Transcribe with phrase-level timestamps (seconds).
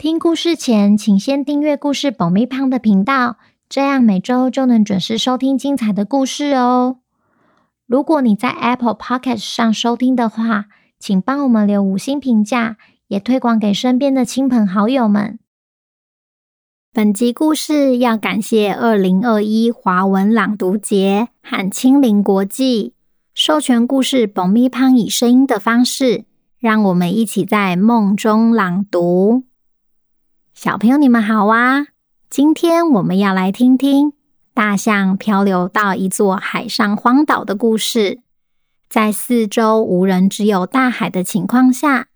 [0.00, 3.36] 听故事前，请先订阅故事爆米花的频道，
[3.68, 7.00] 这样每周就能准时收听精彩的故事哦。
[7.86, 10.68] 如果你在 Apple Podcast 上收听的话，
[10.98, 15.38] 请帮我们留五星评价，也推广给身边的亲朋好友们。
[16.94, 22.94] 本集故事要感谢二零二一华文朗读节和青龄国际
[23.34, 26.24] 授权故事爆米花以声音的方式，
[26.58, 29.49] 让我们一起在梦中朗读。
[30.54, 31.86] 小朋友，你们好啊！
[32.28, 34.12] 今天我们要来听听
[34.52, 38.20] 大象漂流到一座海上荒岛的故事。
[38.88, 42.08] 在四周无人、只有大海的情况下，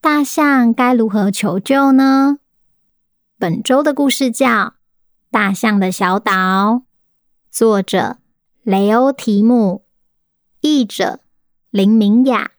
[0.00, 2.38] 大象该如何求救呢？
[3.38, 4.46] 本周的故事叫
[5.30, 6.32] 《大象的小岛》，
[7.50, 8.18] 作者
[8.64, 9.84] 雷欧·提姆，
[10.60, 11.20] 译者
[11.70, 12.50] 林明雅。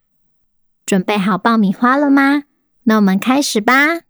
[0.85, 2.45] 准备好爆米花了吗？
[2.83, 4.08] 那我们开始吧。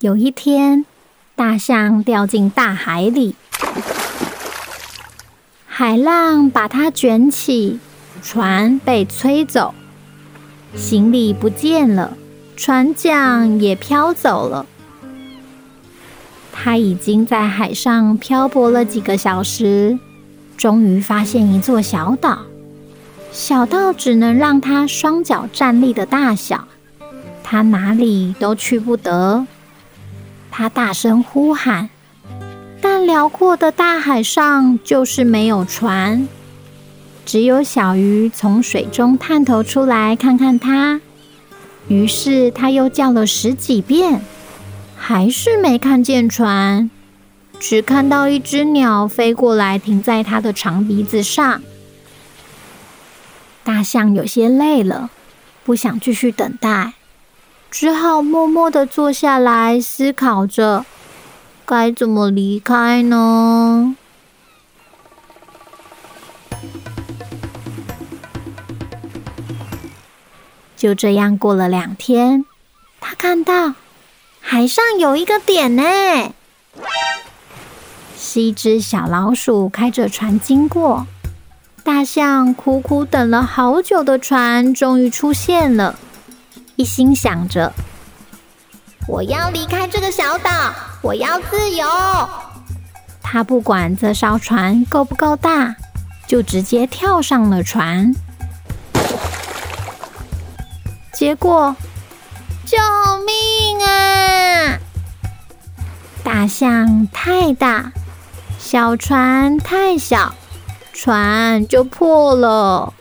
[0.00, 0.86] 有一天，
[1.36, 3.34] 大象掉进大海里，
[5.66, 7.78] 海浪把它卷起，
[8.22, 9.74] 船被吹走，
[10.74, 12.16] 行李不见了，
[12.56, 14.64] 船桨也飘走了。
[16.50, 19.98] 它已经在海上漂泊了几个小时，
[20.56, 22.38] 终于发现一座小岛，
[23.32, 26.66] 小到只能让它双脚站立的大小，
[27.44, 29.46] 它哪里都去不得。
[30.50, 31.88] 他大声呼喊，
[32.80, 36.28] 但辽阔的大海上就是没有船，
[37.24, 41.00] 只有小鱼从水中探头出来看看他。
[41.88, 44.20] 于是他又叫了十几遍，
[44.96, 46.90] 还是没看见船，
[47.58, 51.62] 只看到一只鸟飞过来，停在他的长鼻子上。
[53.64, 55.10] 大象有些累了，
[55.64, 56.94] 不想继续等待。
[57.80, 60.84] 只好默默的坐下来，思考着
[61.64, 63.96] 该怎么离开呢？
[70.76, 72.44] 就这样过了两天，
[73.00, 73.72] 他看到
[74.42, 75.82] 海上有一个点呢，
[78.14, 81.06] 是一只小老鼠开着船经过。
[81.82, 85.98] 大象苦苦等了好久的船，终于出现了。
[86.80, 87.70] 一心想着，
[89.06, 90.50] 我要离开这个小岛，
[91.02, 91.86] 我要自由。
[93.20, 95.76] 他不管这艘船够不够大，
[96.26, 98.14] 就直接跳上了船。
[101.12, 101.76] 结果，
[102.64, 102.78] 救
[103.26, 104.78] 命啊！
[106.24, 107.92] 大象太大，
[108.58, 110.34] 小船太小，
[110.94, 112.94] 船就破了。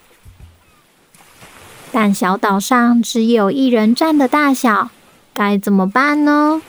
[1.92, 4.90] 但小岛上只有一人站的大小，
[5.34, 6.62] 该怎么办呢？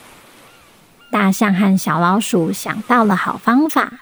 [1.11, 3.93] 大象和小老鼠想到了好方法，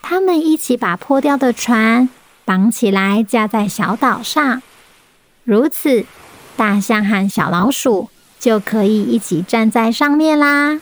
[0.00, 2.08] 他们一起把破掉的船
[2.44, 4.62] 绑起来，架在小岛上。
[5.44, 6.06] 如此，
[6.56, 8.08] 大象和小老鼠
[8.38, 10.80] 就可以一起站在上面啦。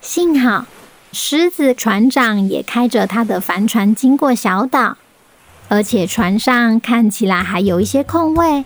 [0.00, 0.64] 幸好，
[1.12, 4.96] 狮子船长也开着他的帆船经过小岛。
[5.70, 8.64] 而且船上看起来还有一些空位。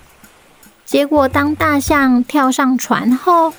[0.86, 3.52] 结果，当大象跳上船后，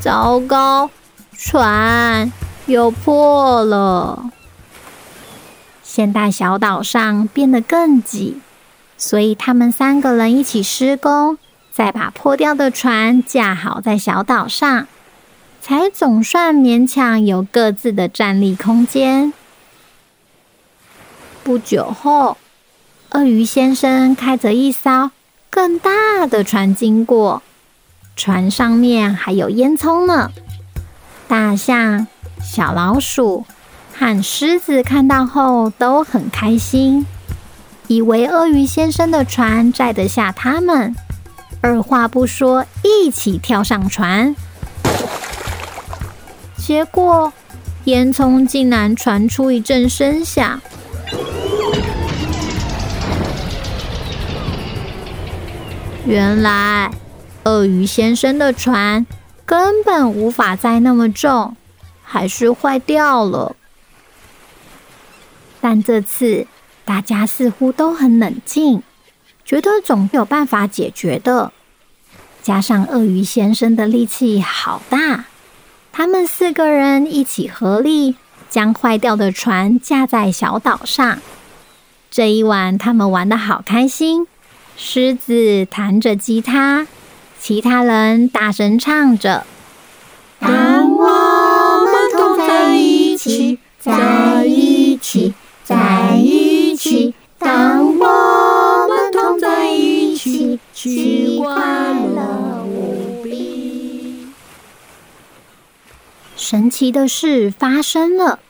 [0.00, 0.88] 糟糕，
[1.36, 2.32] 船
[2.64, 4.30] 又破了。
[5.82, 8.40] 现在小岛上变得更挤，
[8.96, 11.36] 所以他们三个人一起施工，
[11.70, 14.86] 再把破掉的船架好在小岛上，
[15.60, 19.34] 才总算勉强有各自的站立空间。
[21.44, 22.38] 不久后，
[23.10, 25.10] 鳄鱼先生开着一艘
[25.50, 27.42] 更大的船经过，
[28.16, 30.30] 船上面还有烟囱呢。
[31.28, 32.06] 大象、
[32.42, 33.44] 小老鼠
[33.92, 37.04] 和狮子看到后都很开心，
[37.88, 40.96] 以为鳄鱼先生的船载得下他们，
[41.60, 44.34] 二话不说一起跳上船。
[46.56, 47.34] 结果，
[47.84, 50.62] 烟囱竟然传出一阵声响。
[56.06, 56.90] 原来
[57.44, 59.06] 鳄鱼先生的船
[59.46, 61.56] 根本无法载那么重，
[62.02, 63.56] 还是坏掉了。
[65.62, 66.46] 但这次
[66.84, 68.82] 大家似乎都很冷静，
[69.46, 71.52] 觉得总有办法解决的。
[72.42, 75.24] 加上鳄鱼先生的力气好大，
[75.90, 78.16] 他们四个人一起合力
[78.50, 81.18] 将坏掉的船架在小岛上。
[82.10, 84.26] 这一晚，他们玩得好开心。
[84.76, 86.86] 狮子弹着吉他，
[87.40, 89.46] 其他人大声唱着
[90.40, 95.34] ：“当我们同在一起，在一起。”
[95.64, 104.26] 在一起，当我们同在一起，其快乐无比。
[106.36, 108.40] 神奇的事发生了，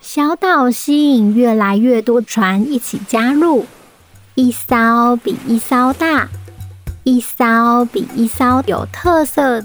[0.00, 3.66] 小岛吸引越来越多船一起加入，
[4.36, 6.28] 一艘比一艘大，
[7.04, 9.64] 一艘比一艘有特色。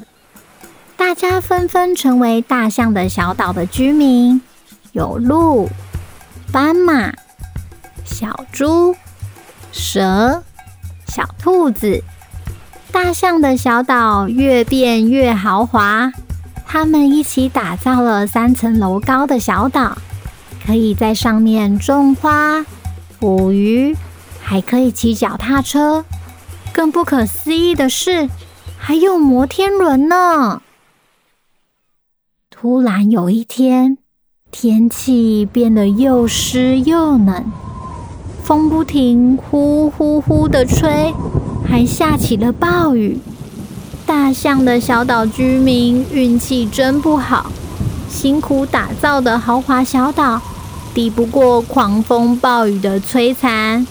[0.96, 4.42] 大家纷纷成为大象的小岛的居民，
[4.94, 5.70] 有鹿。
[6.54, 7.12] 斑马、
[8.06, 8.96] 小猪、
[9.74, 10.42] 蛇、
[11.06, 12.02] 小兔子、
[12.94, 16.14] 大象的小岛越变越豪华。
[16.66, 19.98] 他们一起打造了三层楼高的小岛，
[20.66, 22.66] 可以在上面种花、
[23.20, 23.94] 捕鱼，
[24.51, 26.03] 还可以骑脚踏车。
[26.74, 28.27] 更不可思议的是，
[28.77, 30.62] 还有摩天轮呢！
[32.50, 33.98] 突然有一天，
[34.51, 37.45] 天气变得又湿又冷，
[38.44, 41.13] 风不停呼呼呼的吹，
[41.65, 43.21] 还下起了暴雨。
[44.06, 47.50] 大象的小岛居民运气真不好，
[48.09, 50.42] 辛苦打造的豪华小岛
[50.94, 53.88] 抵不过狂风暴雨的摧残，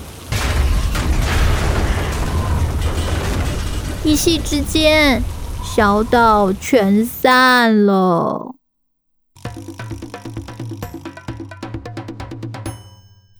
[4.10, 5.22] 一夕之间，
[5.62, 8.56] 小岛全散了。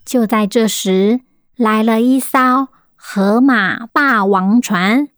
[0.05, 1.22] 就在这时，
[1.56, 5.08] 来了一艘河马霸王船。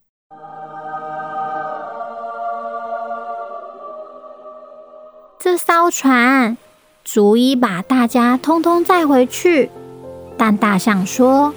[5.38, 6.56] 这艘船
[7.04, 9.70] 足以把大家通通载回去。
[10.38, 11.52] 但大象说：“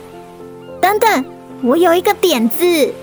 [0.83, 1.25] 等等，
[1.63, 2.93] 我有一个点子。”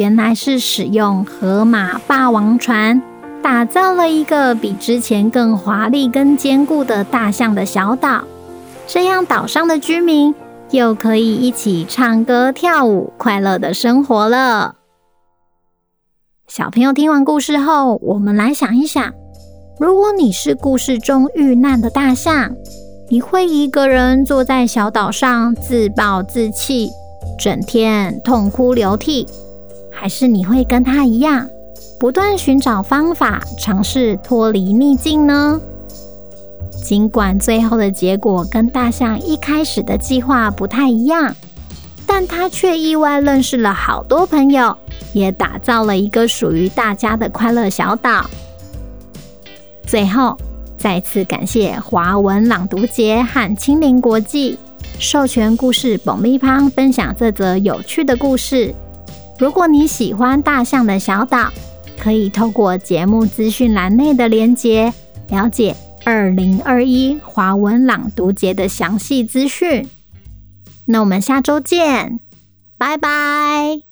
[0.00, 3.02] 原来是使用河马霸王船。
[3.42, 8.22] 打造了一个比之前更华丽、更坚固的大象的小岛，
[8.86, 10.34] 这样岛上的居民
[10.70, 14.76] 又可以一起唱歌跳舞，快乐的生活了。
[16.48, 19.12] 小朋友听完故事后，我们来想一想：
[19.78, 22.54] 如果你是故事中遇难的大象，
[23.10, 26.88] 你会一个人坐在小岛上自暴自弃，
[27.38, 29.26] 整天痛哭流涕，
[29.92, 31.48] 还是你会跟他一样？
[31.98, 35.60] 不断寻找方法，尝试脱离逆境呢？
[36.82, 41.34] 尽管最后的结果跟大象一开始的计划不太一样，
[42.06, 44.74] 但他却意外认识了好多朋友，
[45.12, 48.24] 也打造了一个属于大家的快乐小岛。
[49.86, 50.38] 最后，
[50.78, 54.56] 再次感谢华文朗读节和青林国际
[54.98, 58.74] 授权故事爆米花分享这则有趣的故事。
[59.40, 61.50] 如果你喜欢大象的小岛，
[61.98, 64.92] 可以透过节目资讯栏内的连接，
[65.30, 65.74] 了解
[66.04, 69.88] 二零二一华文朗读节的详细资讯。
[70.84, 72.20] 那我们下周见，
[72.76, 73.89] 拜拜。